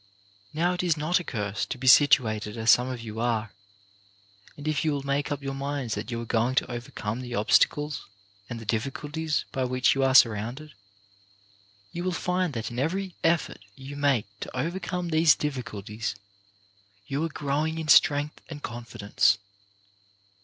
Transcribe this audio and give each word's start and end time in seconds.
Now 0.51 0.73
it 0.73 0.81
is 0.81 0.97
not 0.97 1.19
a 1.19 1.23
curse 1.23 1.63
to 1.67 1.77
be 1.77 1.85
situated 1.85 2.57
as 2.57 2.71
some 2.71 2.89
of 2.89 3.01
you 3.01 3.19
are, 3.19 3.51
and 4.57 4.67
if 4.67 4.83
you 4.83 4.93
will 4.93 5.03
make 5.05 5.31
up 5.31 5.43
your 5.43 5.53
minds 5.53 5.93
that 5.93 6.09
you 6.09 6.19
are 6.19 6.25
going 6.25 6.55
to 6.55 6.71
overcome 6.71 7.21
the 7.21 7.35
obstacles 7.35 8.09
and 8.49 8.59
the 8.59 8.65
difficulties 8.65 9.45
by 9.51 9.63
which 9.63 9.93
you 9.93 10.01
are 10.03 10.15
surrounded, 10.15 10.73
you 11.91 12.03
will 12.03 12.11
find 12.13 12.53
that 12.53 12.71
in 12.71 12.79
every 12.79 13.13
effort 13.23 13.59
you 13.75 13.95
make 13.95 14.25
to 14.39 14.57
overcome 14.57 15.09
these 15.09 15.35
difficulties 15.35 16.15
you 17.05 17.23
are 17.23 17.29
growing 17.29 17.77
in 17.77 17.87
strength 17.87 18.41
and 18.49 18.63
confidence. 18.63 19.37